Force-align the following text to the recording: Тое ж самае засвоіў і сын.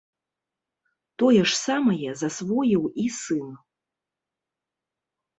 Тое 1.23 1.41
ж 1.49 1.51
самае 1.67 2.09
засвоіў 2.21 2.83
і 3.03 3.05
сын. 3.19 3.51